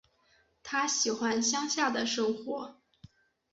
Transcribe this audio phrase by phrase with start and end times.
[0.63, 2.81] 她喜欢乡下的生活